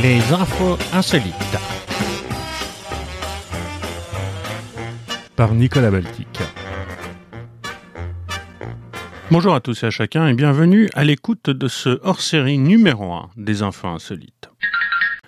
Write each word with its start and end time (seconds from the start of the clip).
Les 0.00 0.20
infos 0.32 0.78
insolites. 0.92 1.34
Par 5.34 5.54
Nicolas 5.54 5.90
Baltic. 5.90 6.28
Bonjour 9.32 9.54
à 9.54 9.60
tous 9.60 9.82
et 9.82 9.86
à 9.86 9.90
chacun 9.90 10.28
et 10.28 10.34
bienvenue 10.34 10.88
à 10.94 11.02
l'écoute 11.02 11.50
de 11.50 11.66
ce 11.66 11.98
hors-série 12.04 12.58
numéro 12.58 13.12
1 13.12 13.30
des 13.36 13.62
infos 13.62 13.88
insolites. 13.88 14.50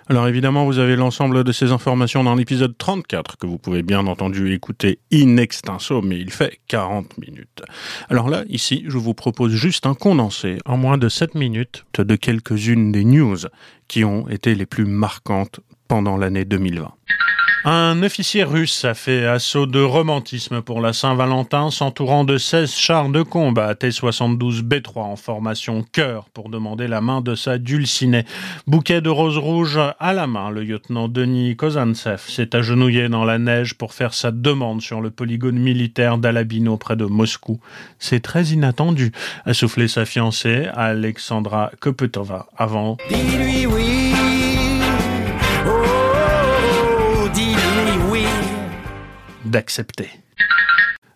Alors 0.07 0.27
évidemment, 0.27 0.65
vous 0.65 0.79
avez 0.79 0.95
l'ensemble 0.95 1.43
de 1.43 1.51
ces 1.51 1.71
informations 1.71 2.23
dans 2.23 2.35
l'épisode 2.35 2.77
34 2.77 3.37
que 3.37 3.45
vous 3.45 3.57
pouvez 3.57 3.83
bien 3.83 4.07
entendu 4.07 4.53
écouter 4.53 4.99
in 5.13 5.37
extenso, 5.37 6.01
mais 6.01 6.19
il 6.19 6.31
fait 6.31 6.59
40 6.67 7.17
minutes. 7.17 7.63
Alors 8.09 8.29
là, 8.29 8.43
ici, 8.49 8.83
je 8.87 8.97
vous 8.97 9.13
propose 9.13 9.53
juste 9.53 9.85
un 9.85 9.93
condensé 9.93 10.57
en 10.65 10.77
moins 10.77 10.97
de 10.97 11.07
7 11.07 11.35
minutes 11.35 11.85
de 11.97 12.15
quelques-unes 12.15 12.91
des 12.91 13.05
news 13.05 13.37
qui 13.87 14.03
ont 14.03 14.27
été 14.27 14.55
les 14.55 14.65
plus 14.65 14.85
marquantes 14.85 15.59
pendant 15.87 16.17
l'année 16.17 16.45
2020. 16.45 16.91
Un 17.63 18.01
officier 18.01 18.43
russe 18.43 18.85
a 18.85 18.95
fait 18.95 19.27
assaut 19.27 19.67
de 19.67 19.79
romantisme 19.79 20.63
pour 20.63 20.81
la 20.81 20.93
Saint-Valentin, 20.93 21.69
s'entourant 21.69 22.23
de 22.23 22.39
16 22.39 22.73
chars 22.73 23.09
de 23.09 23.21
combat 23.21 23.75
T-72 23.75 24.63
B3 24.63 25.01
en 25.01 25.15
formation 25.15 25.85
cœur 25.91 26.25
pour 26.33 26.49
demander 26.49 26.87
la 26.87 27.01
main 27.01 27.21
de 27.21 27.35
sa 27.35 27.59
dulcinée. 27.59 28.25
Bouquet 28.65 29.01
de 29.01 29.09
roses 29.09 29.37
rouges 29.37 29.79
à 29.99 30.13
la 30.13 30.25
main, 30.25 30.49
le 30.49 30.63
lieutenant 30.63 31.07
Denis 31.07 31.55
Kozantsev 31.55 32.21
s'est 32.27 32.55
agenouillé 32.55 33.09
dans 33.09 33.25
la 33.25 33.37
neige 33.37 33.75
pour 33.75 33.93
faire 33.93 34.15
sa 34.15 34.31
demande 34.31 34.81
sur 34.81 34.99
le 34.99 35.11
polygone 35.11 35.59
militaire 35.59 36.17
d'Alabino 36.17 36.77
près 36.77 36.95
de 36.95 37.05
Moscou. 37.05 37.59
C'est 37.99 38.21
très 38.21 38.45
inattendu, 38.45 39.11
a 39.45 39.53
soufflé 39.53 39.87
sa 39.87 40.05
fiancée 40.05 40.65
Alexandra 40.73 41.69
Kopetova 41.79 42.47
avant. 42.57 42.97
D'accepter. 49.51 50.09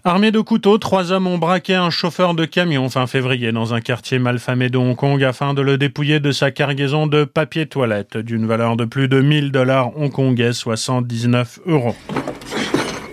Armés 0.08 0.30
de 0.30 0.40
couteaux, 0.40 0.78
trois 0.78 1.12
hommes 1.12 1.26
ont 1.26 1.40
braqué 1.40 1.74
un 1.74 1.90
chauffeur 1.90 2.36
de 2.36 2.46
camion 2.46 2.88
fin 2.90 3.08
février 3.08 3.52
dans 3.52 3.74
un 3.74 3.82
quartier 3.82 4.20
malfamé 4.20 4.70
de 4.70 4.78
Hong 4.78 4.96
Kong 4.96 5.24
afin 5.24 5.56
de 5.56 5.64
le 5.64 5.80
dépouiller 5.80 6.20
de 6.20 6.32
sa 6.32 6.52
cargaison 6.52 7.08
de 7.08 7.24
papier 7.24 7.66
toilette 7.66 8.16
d'une 8.16 8.46
valeur 8.46 8.76
de 8.76 8.86
plus 8.86 9.08
de 9.08 9.20
1000 9.20 9.52
dollars 9.52 9.98
hongkongais, 9.98 10.54
soit 10.54 10.78
119 10.78 11.62
euros. 11.66 11.96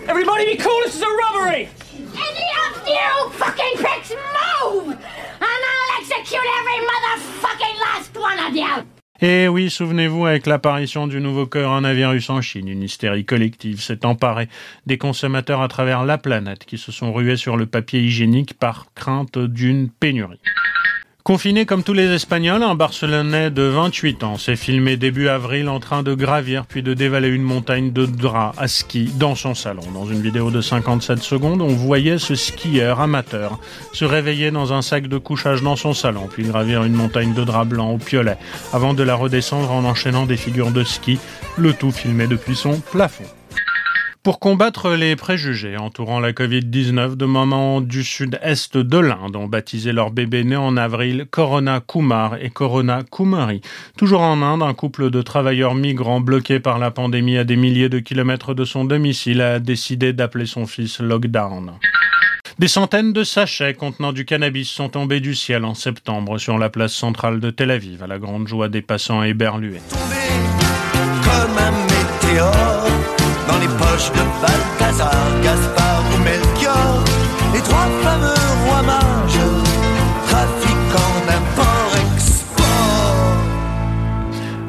Everybody 0.07 0.55
be 0.55 0.61
cool, 0.61 0.83
this 0.85 0.97
is 0.97 1.01
a 1.01 1.07
robbery! 1.07 1.67
Any 2.13 2.47
of 2.69 2.87
you 2.87 3.31
fucking 3.39 3.77
pricks 3.77 4.11
move! 4.11 4.89
And 4.89 4.99
I'll 5.41 5.99
execute 5.99 6.45
every 6.59 6.79
motherfucking 6.85 7.79
last 7.81 8.15
one 8.15 8.37
of 8.47 8.55
you! 8.55 8.92
Et 9.25 9.47
oui, 9.47 9.69
souvenez-vous, 9.69 10.25
avec 10.25 10.45
l'apparition 10.47 11.07
du 11.07 11.21
nouveau 11.21 11.45
coronavirus 11.45 12.29
en 12.29 12.41
Chine, 12.41 12.67
une 12.67 12.83
hystérie 12.83 13.23
collective 13.23 13.79
s'est 13.79 14.05
emparée 14.05 14.49
des 14.85 14.97
consommateurs 14.97 15.61
à 15.61 15.69
travers 15.69 16.03
la 16.03 16.17
planète 16.17 16.65
qui 16.65 16.77
se 16.77 16.91
sont 16.91 17.13
rués 17.13 17.37
sur 17.37 17.55
le 17.55 17.65
papier 17.65 18.01
hygiénique 18.01 18.53
par 18.53 18.87
crainte 18.95 19.39
d'une 19.39 19.89
pénurie. 19.89 20.41
Confiné 21.23 21.65
comme 21.65 21.83
tous 21.83 21.93
les 21.93 22.11
Espagnols, 22.11 22.63
un 22.63 22.75
Barcelonais 22.75 23.49
de 23.49 23.61
28 23.61 24.25
ans 24.25 24.37
s'est 24.37 24.57
filmé 24.57 24.97
début 24.97 25.29
avril 25.29 25.69
en 25.69 25.79
train 25.79 26.03
de 26.03 26.13
gravir 26.13 26.65
puis 26.65 26.83
de 26.83 26.93
dévaler 26.93 27.29
une 27.29 27.43
montagne 27.43 27.93
de 27.93 28.05
draps 28.05 28.59
à 28.59 28.67
ski 28.67 29.09
dans 29.15 29.33
son 29.33 29.55
salon. 29.55 29.83
Dans 29.93 30.05
une 30.05 30.21
vidéo 30.21 30.51
de 30.51 30.59
57 30.59 31.19
secondes, 31.19 31.61
on 31.61 31.69
voyait 31.69 32.17
ce 32.17 32.35
skieur 32.35 32.99
amateur 32.99 33.57
se 33.93 34.03
réveiller 34.03 34.51
dans 34.51 34.73
un 34.73 34.81
sac 34.81 35.07
de 35.07 35.17
couchage 35.17 35.61
dans 35.61 35.77
son 35.77 35.93
salon, 35.93 36.27
puis 36.29 36.43
gravir 36.43 36.83
une 36.83 36.91
montagne 36.91 37.33
de 37.33 37.45
draps 37.45 37.69
blancs 37.69 37.95
au 37.95 38.03
piolet, 38.03 38.35
avant 38.73 38.93
de 38.93 39.03
la 39.03 39.15
redescendre 39.15 39.71
en 39.71 39.85
enchaînant 39.85 40.25
des 40.25 40.35
figures 40.35 40.71
de 40.71 40.83
ski, 40.83 41.19
le 41.57 41.71
tout 41.71 41.91
filmé 41.91 42.27
depuis 42.27 42.57
son 42.57 42.81
plafond. 42.81 43.23
Pour 44.23 44.39
combattre 44.39 44.91
les 44.91 45.17
préjugés 45.17 45.75
entourant 45.75 46.21
la 46.21 46.31
Covid-19, 46.31 47.17
de 47.17 47.25
mamans 47.25 47.81
du 47.81 48.05
sud-est 48.05 48.77
de 48.77 48.97
l'Inde 48.97 49.35
ont 49.35 49.47
baptisé 49.47 49.91
leur 49.91 50.11
bébé 50.11 50.45
né 50.45 50.55
en 50.55 50.77
avril 50.77 51.25
Corona 51.29 51.81
Kumar 51.85 52.37
et 52.39 52.49
Corona 52.49 53.03
Kumari. 53.03 53.59
Toujours 53.97 54.21
en 54.21 54.41
Inde, 54.41 54.63
un 54.63 54.73
couple 54.73 55.09
de 55.09 55.21
travailleurs 55.21 55.75
migrants 55.75 56.21
bloqués 56.21 56.61
par 56.61 56.79
la 56.79 56.89
pandémie 56.89 57.37
à 57.37 57.43
des 57.43 57.57
milliers 57.57 57.89
de 57.89 57.99
kilomètres 57.99 58.53
de 58.53 58.63
son 58.63 58.85
domicile 58.85 59.41
a 59.41 59.59
décidé 59.59 60.13
d'appeler 60.13 60.45
son 60.45 60.67
fils 60.67 61.01
Lockdown. 61.01 61.73
Des 62.59 62.69
centaines 62.69 63.11
de 63.11 63.25
sachets 63.25 63.73
contenant 63.73 64.13
du 64.13 64.23
cannabis 64.23 64.69
sont 64.69 64.87
tombés 64.87 65.19
du 65.19 65.35
ciel 65.35 65.65
en 65.65 65.73
septembre 65.73 66.37
sur 66.37 66.57
la 66.57 66.69
place 66.69 66.93
centrale 66.93 67.41
de 67.41 67.49
Tel 67.49 67.71
Aviv, 67.71 68.01
à 68.01 68.07
la 68.07 68.19
grande 68.19 68.47
joie 68.47 68.69
des 68.69 68.81
passants 68.81 69.21
éberlués. 69.21 69.81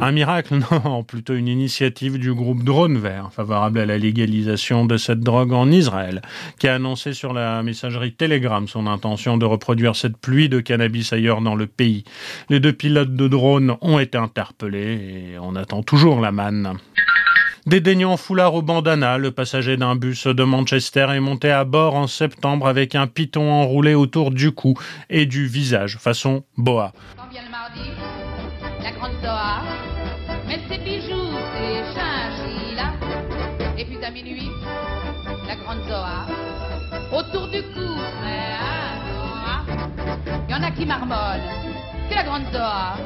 Un 0.02 0.12
miracle, 0.12 0.58
non, 0.84 1.02
plutôt 1.02 1.32
une 1.32 1.48
initiative 1.48 2.18
du 2.18 2.34
groupe 2.34 2.64
Drone 2.64 2.98
Vert, 2.98 3.30
favorable 3.32 3.78
à 3.78 3.86
la 3.86 3.96
légalisation 3.96 4.84
de 4.84 4.98
cette 4.98 5.20
drogue 5.20 5.54
en 5.54 5.70
Israël, 5.70 6.20
qui 6.58 6.68
a 6.68 6.74
annoncé 6.74 7.14
sur 7.14 7.32
la 7.32 7.62
messagerie 7.62 8.12
Telegram 8.12 8.68
son 8.68 8.86
intention 8.86 9.38
de 9.38 9.46
reproduire 9.46 9.96
cette 9.96 10.18
pluie 10.18 10.50
de 10.50 10.60
cannabis 10.60 11.14
ailleurs 11.14 11.40
dans 11.40 11.54
le 11.54 11.66
pays. 11.66 12.04
Les 12.50 12.60
deux 12.60 12.74
pilotes 12.74 13.16
de 13.16 13.28
drone 13.28 13.76
ont 13.80 13.98
été 13.98 14.18
interpellés 14.18 15.32
et 15.32 15.38
on 15.40 15.56
attend 15.56 15.82
toujours 15.82 16.20
la 16.20 16.30
manne. 16.30 16.74
Dédaignant 17.66 18.18
foulard 18.18 18.54
au 18.54 18.60
bandana, 18.60 19.16
le 19.16 19.30
passager 19.30 19.78
d'un 19.78 19.96
bus 19.96 20.26
de 20.26 20.44
Manchester 20.44 21.06
est 21.14 21.20
monté 21.20 21.50
à 21.50 21.64
bord 21.64 21.94
en 21.94 22.06
septembre 22.06 22.66
avec 22.66 22.94
un 22.94 23.06
piton 23.06 23.50
enroulé 23.50 23.94
autour 23.94 24.30
du 24.32 24.52
cou 24.52 24.74
et 25.08 25.24
du 25.24 25.46
visage, 25.46 25.96
façon 25.96 26.44
boa. 26.58 26.92
Quand 27.16 27.26
vient 27.30 27.40
le 27.42 27.50
mardi, 27.50 27.90
la 28.82 28.90
grande 28.90 29.12
Zoa, 29.22 29.62
met 30.46 30.60
ses 30.68 30.76
bijoux, 30.76 31.32
ses 31.56 31.84
chinchillas, 31.94 32.92
et 33.78 33.84
puis 33.86 34.04
à 34.04 34.10
minuit, 34.10 34.50
la 35.48 35.56
grande 35.56 35.88
Zoa, 35.88 36.26
autour 37.18 37.48
du 37.48 37.62
cou, 37.62 37.96
il 40.48 40.52
y 40.52 40.54
en 40.54 40.62
a 40.62 40.70
qui 40.70 40.84
marmonnent, 40.84 41.48
que 42.10 42.14
la 42.14 42.24
grande 42.24 42.44
Zoa, 42.52 42.98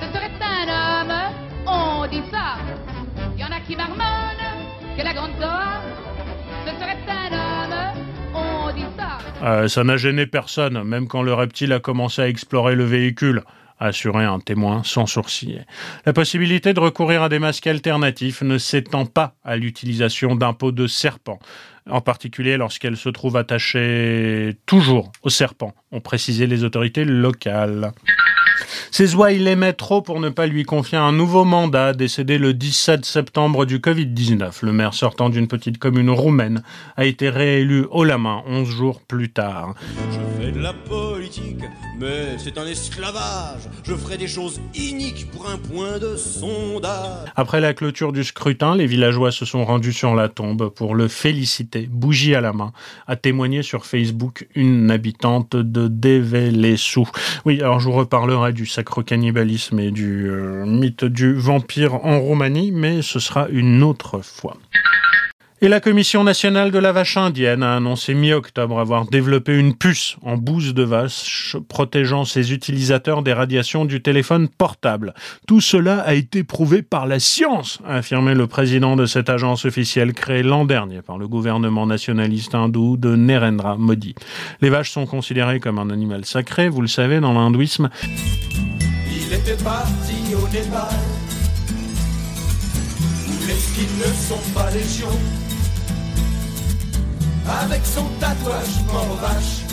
ce 0.00 0.06
serait 0.14 0.30
un 0.40 0.68
homme, 1.02 1.12
on 1.66 2.06
dit 2.06 2.22
ça. 2.30 2.58
Que 4.96 5.02
ça. 9.68 9.84
N'a 9.84 9.96
gêné 9.96 10.26
personne, 10.26 10.82
même 10.82 11.08
quand 11.08 11.22
le 11.22 11.34
reptile 11.34 11.72
a 11.72 11.80
commencé 11.80 12.22
à 12.22 12.28
explorer 12.28 12.74
le 12.74 12.84
véhicule 12.84 13.42
a 13.80 13.86
assuré 13.86 14.24
un 14.24 14.38
témoin 14.38 14.82
sans 14.84 15.06
sourciller. 15.06 15.62
La 16.04 16.12
possibilité 16.12 16.74
de 16.74 16.80
recourir 16.80 17.22
à 17.22 17.28
des 17.28 17.38
masques 17.38 17.66
alternatifs 17.66 18.42
ne 18.42 18.58
s'étend 18.58 19.06
pas 19.06 19.34
à 19.42 19.56
l'utilisation 19.56 20.36
d'un 20.36 20.52
pot 20.52 20.70
de 20.70 20.86
serpent, 20.86 21.38
en 21.88 22.02
particulier 22.02 22.58
lorsqu'elle 22.58 22.96
se 22.96 23.08
trouve 23.08 23.36
attachée 23.36 24.56
toujours 24.66 25.10
au 25.22 25.30
serpent, 25.30 25.72
ont 25.92 26.00
précisé 26.00 26.46
les 26.46 26.62
autorités 26.62 27.06
locales. 27.06 27.92
C'est 28.90 29.14
oies 29.14 29.32
il 29.32 29.44
l'aimait 29.44 29.72
trop 29.72 30.02
pour 30.02 30.20
ne 30.20 30.28
pas 30.28 30.46
lui 30.46 30.64
confier 30.64 30.98
un 30.98 31.12
nouveau 31.12 31.44
mandat, 31.44 31.92
décédé 31.92 32.38
le 32.38 32.54
17 32.54 33.04
septembre 33.04 33.66
du 33.66 33.78
Covid-19. 33.78 34.50
Le 34.62 34.72
maire 34.72 34.94
sortant 34.94 35.28
d'une 35.28 35.48
petite 35.48 35.78
commune 35.78 36.10
roumaine 36.10 36.62
a 36.96 37.04
été 37.04 37.28
réélu 37.28 37.86
haut 37.90 38.04
la 38.04 38.18
main 38.18 38.42
11 38.46 38.68
jours 38.68 39.00
plus 39.00 39.30
tard. 39.30 39.74
Je 40.10 40.44
fais 40.44 40.52
de 40.52 40.60
la 40.60 40.72
politique, 40.72 41.62
mais 41.98 42.38
c'est 42.38 42.58
un 42.58 42.66
esclavage. 42.66 43.68
Je 43.84 43.94
ferai 43.94 44.18
des 44.18 44.28
choses 44.28 44.60
iniques 44.74 45.30
pour 45.30 45.48
un 45.48 45.58
point 45.58 45.98
de 45.98 46.16
sondage. 46.16 47.28
Après 47.36 47.60
la 47.60 47.74
clôture 47.74 48.12
du 48.12 48.24
scrutin, 48.24 48.76
les 48.76 48.86
villageois 48.86 49.32
se 49.32 49.44
sont 49.44 49.64
rendus 49.64 49.92
sur 49.92 50.14
la 50.14 50.28
tombe 50.28 50.68
pour 50.68 50.94
le 50.94 51.08
féliciter, 51.08 51.88
bougie 51.90 52.34
à 52.34 52.40
la 52.40 52.52
main, 52.52 52.72
a 53.06 53.16
témoigné 53.16 53.62
sur 53.62 53.86
Facebook 53.86 54.46
une 54.54 54.90
habitante 54.90 55.56
de 55.56 55.88
Develessu. 55.88 57.00
Oui, 57.44 57.60
alors 57.60 57.80
je 57.80 57.86
vous 57.86 57.92
reparlerai 57.96 58.49
du 58.52 58.66
sacro-cannibalisme 58.66 59.78
et 59.80 59.90
du 59.90 60.28
euh, 60.28 60.64
mythe 60.66 61.04
du 61.04 61.34
vampire 61.34 61.94
en 62.04 62.20
Roumanie, 62.20 62.70
mais 62.72 63.02
ce 63.02 63.18
sera 63.18 63.48
une 63.48 63.82
autre 63.82 64.20
fois. 64.20 64.56
Et 65.62 65.68
la 65.68 65.80
Commission 65.80 66.24
nationale 66.24 66.70
de 66.70 66.78
la 66.78 66.90
vache 66.90 67.18
indienne 67.18 67.62
a 67.62 67.76
annoncé 67.76 68.14
mi-octobre 68.14 68.80
avoir 68.80 69.04
développé 69.04 69.58
une 69.58 69.74
puce 69.74 70.16
en 70.22 70.38
bouse 70.38 70.72
de 70.72 70.82
vache 70.82 71.54
protégeant 71.68 72.24
ses 72.24 72.54
utilisateurs 72.54 73.22
des 73.22 73.34
radiations 73.34 73.84
du 73.84 74.00
téléphone 74.00 74.48
portable. 74.48 75.12
Tout 75.46 75.60
cela 75.60 75.98
a 75.98 76.14
été 76.14 76.44
prouvé 76.44 76.80
par 76.80 77.06
la 77.06 77.20
science, 77.20 77.78
a 77.86 77.96
affirmé 77.96 78.32
le 78.32 78.46
président 78.46 78.96
de 78.96 79.04
cette 79.04 79.28
agence 79.28 79.66
officielle 79.66 80.14
créée 80.14 80.42
l'an 80.42 80.64
dernier 80.64 81.02
par 81.02 81.18
le 81.18 81.28
gouvernement 81.28 81.86
nationaliste 81.86 82.54
hindou 82.54 82.96
de 82.96 83.14
Nerendra 83.14 83.76
Modi. 83.76 84.14
Les 84.62 84.70
vaches 84.70 84.92
sont 84.92 85.04
considérées 85.04 85.60
comme 85.60 85.78
un 85.78 85.90
animal 85.90 86.24
sacré, 86.24 86.70
vous 86.70 86.80
le 86.80 86.88
savez, 86.88 87.20
dans 87.20 87.34
l'hindouisme. 87.34 87.90
Il 88.02 89.34
était 89.34 89.62
parti 89.62 90.34
au 90.34 90.46
puisqu'ils 93.44 93.98
ne 93.98 94.14
sont 94.14 94.54
pas 94.54 94.70
légion. 94.70 95.10
Avec 97.50 97.84
son 97.84 98.04
tatouage 98.20 98.84
mort 98.92 99.16
vache. 99.20 99.64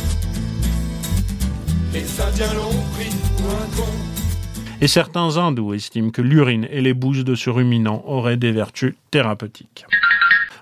Et 4.82 4.88
certains 4.88 5.38
hindous 5.38 5.74
estiment 5.74 6.10
que 6.10 6.22
l'urine 6.22 6.68
et 6.72 6.82
les 6.82 6.94
bouses 6.94 7.24
de 7.24 7.36
ce 7.36 7.50
ruminant 7.50 8.04
auraient 8.06 8.38
des 8.38 8.52
vertus 8.52 8.96
thérapeutiques. 9.12 9.86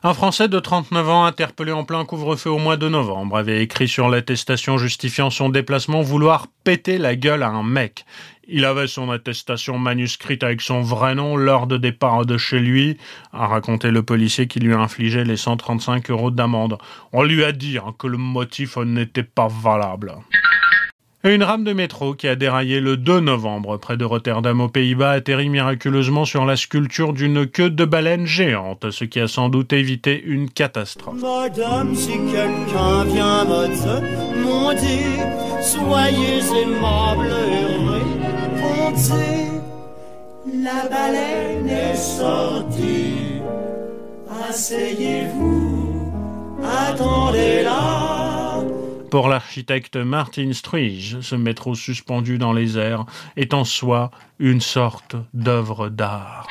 Un 0.05 0.13
Français 0.13 0.47
de 0.47 0.59
39 0.59 1.09
ans 1.09 1.25
interpellé 1.25 1.71
en 1.71 1.83
plein 1.83 2.05
couvre-feu 2.05 2.51
au 2.51 2.59
mois 2.59 2.77
de 2.77 2.87
novembre 2.87 3.37
avait 3.37 3.63
écrit 3.63 3.87
sur 3.87 4.07
l'attestation 4.07 4.77
justifiant 4.77 5.31
son 5.31 5.49
déplacement 5.49 6.03
vouloir 6.03 6.45
péter 6.63 6.99
la 6.99 7.15
gueule 7.15 7.41
à 7.41 7.49
un 7.49 7.63
mec. 7.63 8.05
Il 8.47 8.65
avait 8.65 8.85
son 8.85 9.09
attestation 9.09 9.79
manuscrite 9.79 10.43
avec 10.43 10.61
son 10.61 10.81
vrai 10.81 11.15
nom 11.15 11.35
lors 11.35 11.65
de 11.65 11.77
départ 11.77 12.23
de 12.27 12.37
chez 12.37 12.59
lui, 12.59 12.99
a 13.33 13.47
raconté 13.47 13.89
le 13.89 14.03
policier 14.03 14.45
qui 14.45 14.59
lui 14.59 14.75
a 14.75 14.77
infligé 14.77 15.23
les 15.23 15.37
135 15.37 16.11
euros 16.11 16.29
d'amende. 16.29 16.77
On 17.11 17.23
lui 17.23 17.43
a 17.43 17.51
dit 17.51 17.79
hein, 17.79 17.95
que 17.97 18.05
le 18.05 18.19
motif 18.19 18.77
n'était 18.77 19.23
pas 19.23 19.47
valable. 19.47 20.13
Une 21.25 21.41
rame 21.41 21.63
de 21.63 21.73
métro 21.73 22.13
qui 22.13 22.27
a 22.27 22.35
déraillé 22.35 22.79
le 22.79 22.97
2 22.97 23.19
novembre 23.19 23.77
près 23.77 23.97
de 23.97 24.05
Rotterdam 24.05 24.61
aux 24.61 24.67
Pays-Bas 24.67 25.09
atterrit 25.09 25.49
miraculeusement 25.49 26.23
sur 26.23 26.45
la 26.45 26.55
sculpture 26.55 27.13
d'une 27.13 27.47
queue 27.47 27.71
de 27.71 27.83
baleine 27.83 28.27
géante, 28.27 28.91
ce 28.91 29.05
qui 29.05 29.19
a 29.19 29.27
sans 29.27 29.49
doute 29.49 29.73
évité 29.73 30.21
une 30.23 30.51
catastrophe. 30.51 31.19
Madame, 31.19 31.95
si 31.95 32.11
quelqu'un 32.11 33.05
vient 33.05 33.43
soyez 35.61 36.43
aimable. 36.61 37.33
La 40.63 40.87
baleine 40.87 41.67
est 41.67 41.95
sortie. 41.95 43.41
Asseyez-vous, 44.47 46.11
attendez-la. 46.63 47.94
Pour 49.15 49.29
l'architecte 49.29 49.95
Martin 49.95 50.51
Struige, 50.51 51.21
ce 51.21 51.35
métro 51.35 51.73
suspendu 51.73 52.37
dans 52.37 52.51
les 52.51 52.77
airs 52.77 53.05
est 53.37 53.53
en 53.53 53.63
soi 53.63 54.11
une 54.39 54.59
sorte 54.59 55.15
d'œuvre 55.33 55.87
d'art. 55.87 56.45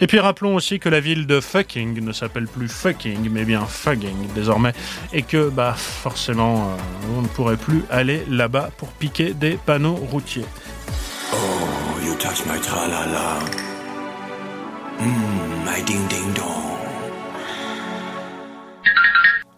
Et 0.00 0.06
puis 0.06 0.18
rappelons 0.18 0.54
aussi 0.54 0.78
que 0.78 0.88
la 0.88 1.00
ville 1.00 1.26
de 1.26 1.40
fucking 1.40 2.02
ne 2.02 2.12
s'appelle 2.12 2.46
plus 2.46 2.68
fucking, 2.68 3.28
mais 3.28 3.44
bien 3.44 3.66
fugging 3.66 4.16
désormais, 4.34 4.72
et 5.12 5.20
que 5.20 5.50
bah 5.50 5.74
forcément 5.76 6.70
euh, 6.70 6.76
on 7.18 7.20
ne 7.20 7.28
pourrait 7.28 7.58
plus 7.58 7.84
aller 7.90 8.22
là-bas 8.30 8.70
pour 8.78 8.88
piquer 8.88 9.34
des 9.34 9.58
panneaux 9.58 9.96
routiers. 9.96 10.46
Oh, 11.34 11.36
you 12.02 12.14
touch 12.14 12.46
my. 12.46 12.58
Mmm, 15.00 15.66
my. 15.66 16.77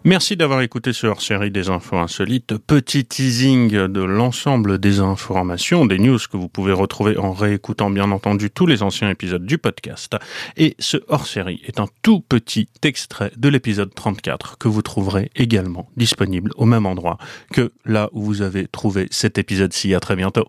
Merci 0.05 0.35
d'avoir 0.35 0.63
écouté 0.63 0.95
ce 0.95 1.07
hors-série 1.07 1.51
des 1.51 1.69
infos 1.69 1.99
insolites. 1.99 2.57
Petit 2.57 3.05
teasing 3.05 3.71
de 3.71 4.01
l'ensemble 4.01 4.79
des 4.79 5.01
informations, 5.01 5.85
des 5.85 5.99
news 5.99 6.19
que 6.19 6.39
vous 6.39 6.49
pouvez 6.49 6.73
retrouver 6.73 7.19
en 7.19 7.33
réécoutant 7.33 7.91
bien 7.91 8.11
entendu 8.11 8.51
tous 8.51 8.65
les 8.65 8.83
anciens 8.83 9.11
épisodes 9.11 9.45
du 9.45 9.59
podcast. 9.59 10.17
Et 10.57 10.75
ce 10.79 10.97
hors-série 11.09 11.61
est 11.67 11.81
un 11.81 11.87
tout 12.01 12.21
petit 12.21 12.69
extrait 12.83 13.31
de 13.37 13.51
l'épisode 13.51 13.95
34 13.95 14.57
que 14.57 14.69
vous 14.69 14.81
trouverez 14.81 15.31
également 15.37 15.91
disponible 15.99 16.51
au 16.57 16.65
même 16.65 16.87
endroit 16.87 17.19
que 17.53 17.71
là 17.85 18.09
où 18.13 18.23
vous 18.23 18.41
avez 18.41 18.69
trouvé 18.69 19.07
cet 19.11 19.37
épisode-ci. 19.37 19.95
À 19.95 20.01
très 20.01 20.17
bientôt. 20.17 20.49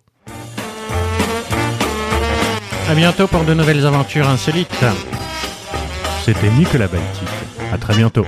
À 2.87 2.95
bientôt 2.95 3.27
pour 3.27 3.43
de 3.43 3.53
nouvelles 3.53 3.85
aventures 3.85 4.29
insolites. 4.29 4.85
C'était 6.23 6.51
Nicolas 6.51 6.87
Baltic. 6.87 7.27
À 7.73 7.77
très 7.77 7.95
bientôt. 7.95 8.25